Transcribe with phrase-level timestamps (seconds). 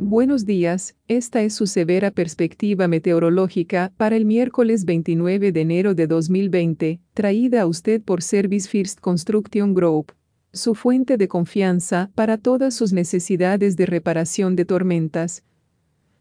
[0.00, 6.06] Buenos días, esta es su severa perspectiva meteorológica para el miércoles 29 de enero de
[6.06, 10.12] 2020, traída a usted por Service First Construction Group,
[10.52, 15.42] su fuente de confianza para todas sus necesidades de reparación de tormentas.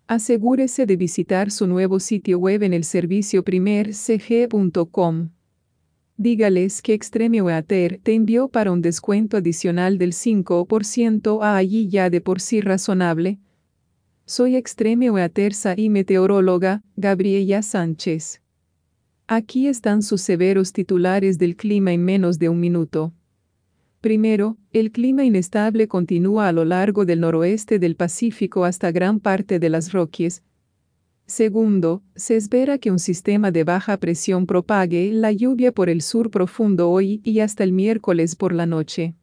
[0.07, 5.29] Asegúrese de visitar su nuevo sitio web en el servicio primercg.com.
[6.17, 12.09] Dígales que Extreme Weather te envió para un descuento adicional del 5% a allí ya
[12.09, 13.39] de por sí razonable
[14.27, 18.41] soy extreme oaterza y meteoróloga, Gabriela Sánchez.
[19.25, 23.13] Aquí están sus severos titulares del clima en menos de un minuto.
[24.01, 29.59] Primero, el clima inestable continúa a lo largo del noroeste del Pacífico hasta gran parte
[29.59, 30.43] de las Rockies.
[31.25, 36.31] Segundo, se espera que un sistema de baja presión propague la lluvia por el sur
[36.31, 39.15] profundo hoy y hasta el miércoles por la noche.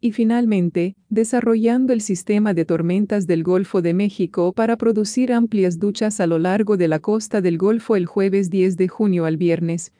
[0.00, 6.20] Y finalmente, desarrollando el sistema de tormentas del Golfo de México para producir amplias duchas
[6.20, 9.92] a lo largo de la costa del Golfo el jueves 10 de junio al viernes.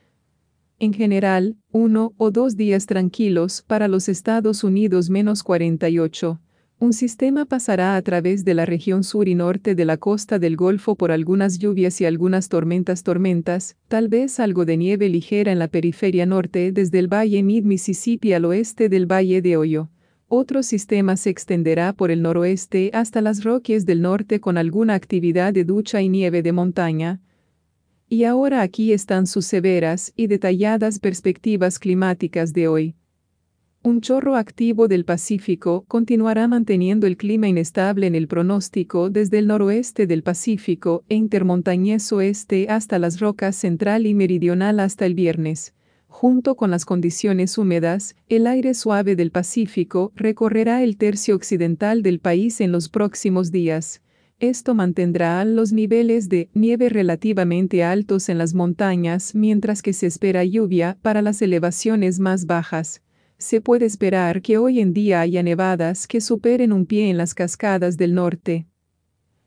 [0.78, 6.40] En general, uno o dos días tranquilos para los Estados Unidos menos 48.
[6.78, 10.56] Un sistema pasará a través de la región sur y norte de la costa del
[10.56, 15.58] Golfo por algunas lluvias y algunas tormentas tormentas, tal vez algo de nieve ligera en
[15.58, 19.88] la periferia norte desde el valle Mid-Mississippi al oeste del valle de Hoyo.
[20.28, 25.54] Otro sistema se extenderá por el noroeste hasta las Rockies del norte con alguna actividad
[25.54, 27.22] de ducha y nieve de montaña.
[28.06, 32.96] Y ahora aquí están sus severas y detalladas perspectivas climáticas de hoy.
[33.86, 39.46] Un chorro activo del Pacífico continuará manteniendo el clima inestable en el pronóstico desde el
[39.46, 45.72] noroeste del Pacífico e intermontañés oeste hasta las rocas central y meridional hasta el viernes.
[46.08, 52.18] Junto con las condiciones húmedas, el aire suave del Pacífico recorrerá el tercio occidental del
[52.18, 54.02] país en los próximos días.
[54.40, 60.42] Esto mantendrá los niveles de nieve relativamente altos en las montañas mientras que se espera
[60.42, 63.00] lluvia para las elevaciones más bajas
[63.38, 67.34] se puede esperar que hoy en día haya nevadas que superen un pie en las
[67.34, 68.66] cascadas del norte.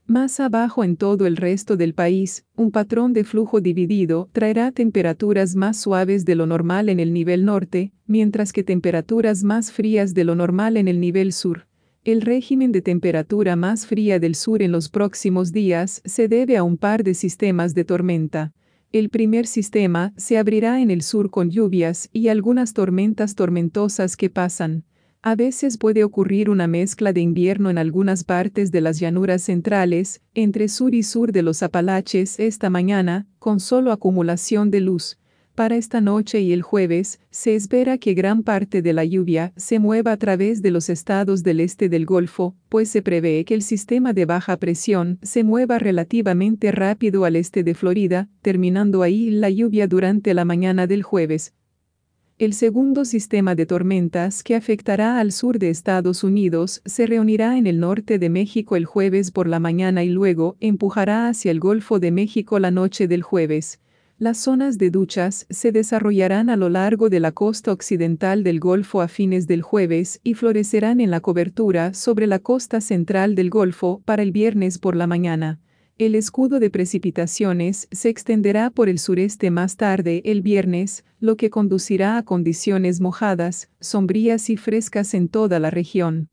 [0.05, 5.55] Más abajo en todo el resto del país, un patrón de flujo dividido traerá temperaturas
[5.55, 10.23] más suaves de lo normal en el nivel norte, mientras que temperaturas más frías de
[10.23, 11.67] lo normal en el nivel sur.
[12.03, 16.63] El régimen de temperatura más fría del sur en los próximos días se debe a
[16.63, 18.51] un par de sistemas de tormenta.
[18.91, 24.31] El primer sistema se abrirá en el sur con lluvias y algunas tormentas tormentosas que
[24.31, 24.83] pasan.
[25.21, 30.21] A veces puede ocurrir una mezcla de invierno en algunas partes de las llanuras centrales,
[30.33, 35.19] entre sur y sur de los Apalaches esta mañana, con solo acumulación de luz.
[35.59, 39.77] Para esta noche y el jueves, se espera que gran parte de la lluvia se
[39.77, 43.61] mueva a través de los estados del este del Golfo, pues se prevé que el
[43.61, 49.49] sistema de baja presión se mueva relativamente rápido al este de Florida, terminando ahí la
[49.49, 51.53] lluvia durante la mañana del jueves.
[52.37, 57.67] El segundo sistema de tormentas que afectará al sur de Estados Unidos se reunirá en
[57.67, 61.99] el norte de México el jueves por la mañana y luego empujará hacia el Golfo
[61.99, 63.81] de México la noche del jueves.
[64.21, 68.99] Las zonas de duchas se desarrollarán a lo largo de la costa occidental del Golfo
[68.99, 74.01] a fines del jueves y florecerán en la cobertura sobre la costa central del Golfo
[74.03, 75.61] para el viernes por la mañana.
[75.97, 81.49] El escudo de precipitaciones se extenderá por el sureste más tarde el viernes, lo que
[81.49, 86.27] conducirá a condiciones mojadas, sombrías y frescas en toda la región.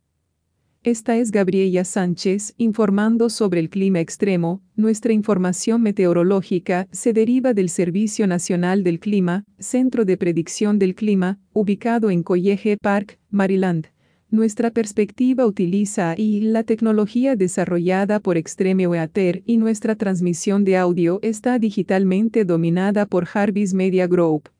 [0.87, 4.63] Esta es Gabriela Sánchez informando sobre el clima extremo.
[4.77, 11.41] Nuestra información meteorológica se deriva del Servicio Nacional del Clima, Centro de Predicción del Clima,
[11.53, 13.89] ubicado en College Park, Maryland.
[14.31, 21.19] Nuestra perspectiva utiliza y la tecnología desarrollada por Extreme Weather y nuestra transmisión de audio
[21.23, 24.51] está digitalmente dominada por Jarvis Media Group.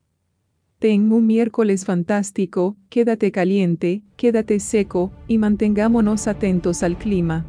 [0.79, 7.47] Ten un miércoles fantástico, quédate caliente, quédate seco, y mantengámonos atentos al clima.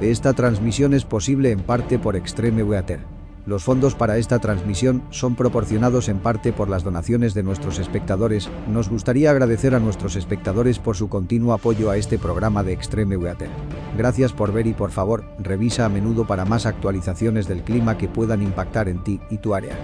[0.00, 2.98] Esta transmisión es posible en parte por Extreme Weather.
[3.46, 8.48] Los fondos para esta transmisión son proporcionados en parte por las donaciones de nuestros espectadores.
[8.68, 13.16] Nos gustaría agradecer a nuestros espectadores por su continuo apoyo a este programa de Extreme
[13.16, 13.50] Weather.
[13.96, 18.08] Gracias por ver y por favor, revisa a menudo para más actualizaciones del clima que
[18.08, 19.76] puedan impactar en ti y tu área.